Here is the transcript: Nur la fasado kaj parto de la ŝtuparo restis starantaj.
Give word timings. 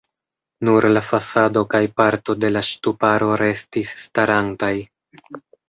Nur 0.69 0.87
la 0.93 1.03
fasado 1.09 1.63
kaj 1.73 1.83
parto 2.01 2.37
de 2.45 2.51
la 2.55 2.65
ŝtuparo 2.71 3.31
restis 3.45 3.95
starantaj. 4.07 4.75